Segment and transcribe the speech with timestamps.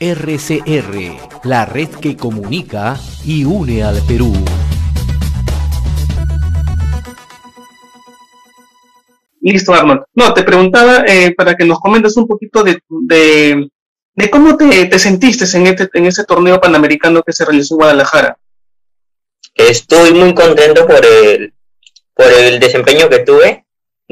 [0.00, 4.32] RCR, la red que comunica y une al Perú.
[9.42, 10.04] Listo, Arnold.
[10.14, 14.98] No, te preguntaba eh, para que nos comentes un poquito de, de, cómo te, te,
[14.98, 18.38] sentiste en este, en este torneo panamericano que se realizó en Guadalajara.
[19.54, 21.52] Estoy muy contento por el,
[22.14, 23.61] por el desempeño que tuve.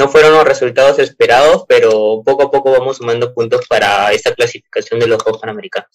[0.00, 4.98] No fueron los resultados esperados, pero poco a poco vamos sumando puntos para esta clasificación
[4.98, 5.90] de los Juegos Panamericanos.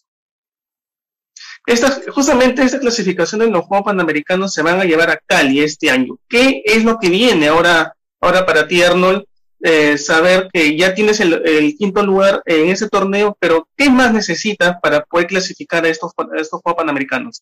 [1.65, 5.89] Esta, justamente esta clasificación de los Juegos Panamericanos se van a llevar a Cali este
[5.89, 6.19] año.
[6.29, 9.25] ¿Qué es lo que viene ahora, ahora para ti, Arnold?
[9.63, 14.75] Eh, saber que ya tienes el, quinto lugar en ese torneo, pero ¿qué más necesitas
[14.83, 17.41] para poder clasificar a estos, estos Juegos Panamericanos?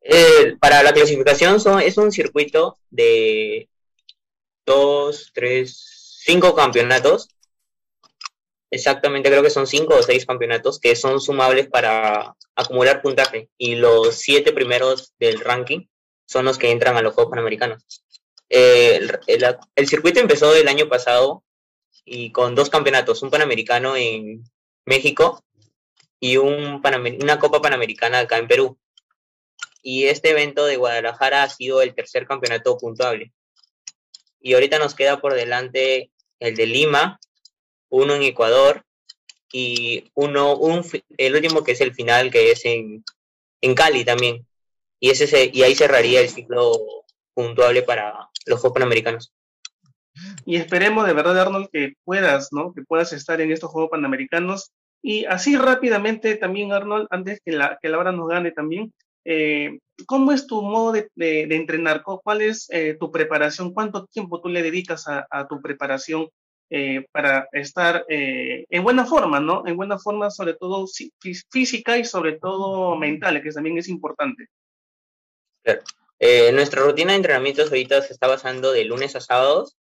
[0.00, 3.68] Eh, para la clasificación son, es un circuito de
[4.66, 7.28] dos, tres, cinco campeonatos.
[8.70, 13.48] Exactamente, creo que son cinco o seis campeonatos que son sumables para acumular puntaje.
[13.58, 15.86] Y los siete primeros del ranking
[16.26, 17.84] son los que entran a los Juegos Panamericanos.
[18.48, 21.44] Eh, el, circuito empezó el año pasado
[22.04, 24.44] y con dos campeonatos, un panamericano en
[24.84, 25.44] México
[26.20, 26.82] y un
[27.22, 28.78] una Copa Panamericana acá en Perú.
[29.82, 33.32] Y este evento de Guadalajara ha sido el tercer campeonato puntuable
[34.40, 37.20] y ahorita nos queda por delante el de Lima,
[37.90, 38.84] uno en Ecuador
[39.52, 40.84] y uno, un,
[41.18, 43.04] el último que es el final, que es en,
[43.60, 44.46] en Cali también.
[45.00, 46.72] Y, ese y ahí cerraría el ciclo
[47.34, 49.32] puntuable para los Juegos Panamericanos.
[50.44, 52.72] Y esperemos de verdad, Arnold, que puedas, ¿no?
[52.74, 54.72] Que puedas estar en estos Juegos Panamericanos.
[55.02, 58.92] Y así rápidamente también, Arnold, antes que la, que la nos gane también,
[59.24, 62.02] eh, ¿cómo es tu modo de, entrenar?
[62.02, 63.72] ¿Cuál es eh, tu preparación?
[63.72, 66.28] ¿Cuánto tiempo tú le dedicas a, tu preparación
[66.70, 69.66] eh, para estar en buena forma, ¿no?
[69.66, 70.86] En buena forma, sobre todo
[71.50, 74.46] física y sobre todo mental, que también es importante.
[75.62, 75.82] Claro.
[76.52, 79.76] nuestra rutina de entrenamientos ahorita se está basando de lunes a sábados.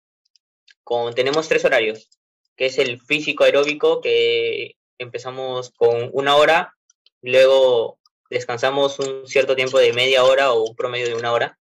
[0.85, 2.09] Con, tenemos tres horarios,
[2.57, 6.75] que es el físico aeróbico, que empezamos con una hora,
[7.23, 7.99] luego
[8.31, 11.59] descansamos un cierto tiempo de media hora o un promedio de una hora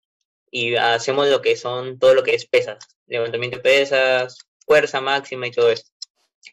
[0.50, 5.46] y hacemos lo que son todo lo que es pesas, levantamiento de pesas, fuerza máxima
[5.46, 5.91] y todo esto.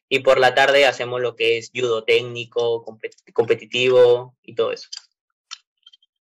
[0.10, 2.86] Y por la tarde hacemos lo que es judo técnico,
[3.34, 4.90] competitivo y todo eso.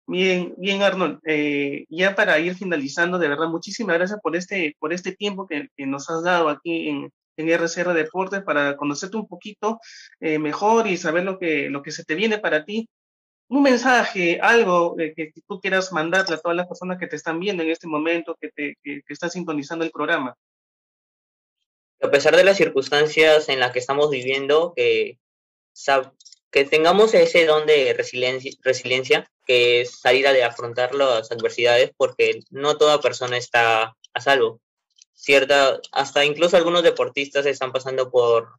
[0.05, 1.19] Bien, bien Arnold.
[1.25, 5.69] Eh, ya para ir finalizando, de verdad, muchísimas gracias por este, por este tiempo que,
[5.85, 9.79] nos has dado aquí en, en RCR Deportes para conocerte un poquito
[10.21, 12.88] eh, mejor y saber lo que, lo que se te viene para ti
[13.49, 17.39] un mensaje, algo eh, que, tú quieras mandarle a todas las personas que te están
[17.39, 20.35] viendo en este momento, que, te, que, están sintonizando el programa.
[22.01, 25.17] A pesar de las circunstancias en las que estamos viviendo, que,
[26.51, 32.41] que tengamos ese don de resiliencia, resiliencia, que es salir a afrontar las adversidades, porque
[32.51, 34.59] no toda persona está a salvo.
[35.13, 38.49] Cierta, hasta incluso algunos deportistas están pasando por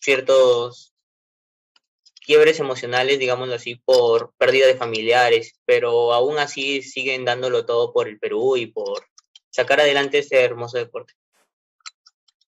[0.00, 0.92] ciertos
[2.28, 8.06] quiebres emocionales, digámoslo así, por pérdida de familiares, pero aún así siguen dándolo todo por
[8.06, 9.06] el Perú y por
[9.48, 11.14] sacar adelante este hermoso deporte.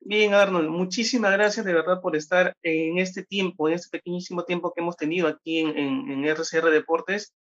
[0.02, 4.74] Bien, Arnold, muchísimas gracias de verdad por estar en este tiempo, en este pequeñísimo tiempo
[4.74, 7.34] que hemos tenido aquí en, en, RCR Deportes.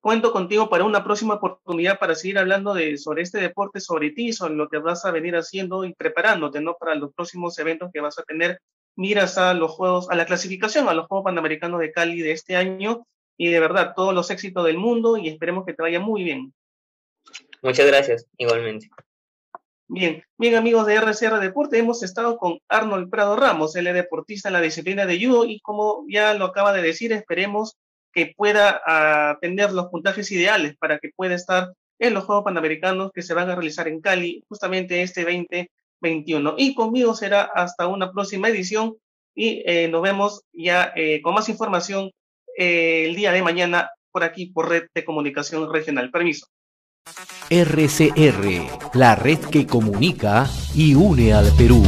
[0.00, 4.32] Cuento contigo para una próxima oportunidad para seguir hablando de, sobre este deporte, sobre ti,
[4.32, 6.74] sobre lo que vas a venir haciendo y preparándote ¿no?
[6.80, 8.62] para los próximos eventos que vas a tener
[8.96, 12.56] miras a los Juegos, a la clasificación, a los Juegos Panamericanos de Cali de este
[12.56, 16.24] año y de verdad todos los éxitos del mundo y esperemos que te vaya muy
[16.24, 16.52] bien.
[17.62, 18.88] Muchas gracias, igualmente.
[19.88, 24.48] Bien, bien amigos de RCR Deporte, hemos estado con Arnold Prado Ramos, él es deportista
[24.48, 27.76] en la disciplina de judo y como ya lo acaba de decir, esperemos
[28.12, 33.12] que pueda uh, tener los puntajes ideales para que pueda estar en los Juegos Panamericanos
[33.12, 35.70] que se van a realizar en Cali justamente este 20
[36.00, 36.54] 21.
[36.58, 38.96] Y conmigo será hasta una próxima edición
[39.34, 42.10] y eh, nos vemos ya eh, con más información
[42.56, 46.10] eh, el día de mañana por aquí por Red de Comunicación Regional.
[46.10, 46.46] Permiso.
[47.50, 51.82] RCR, la red que comunica y une al Perú.